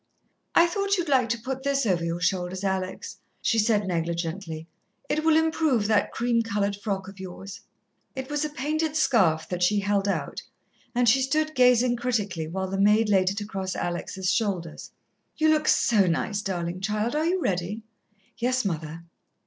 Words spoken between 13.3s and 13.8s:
across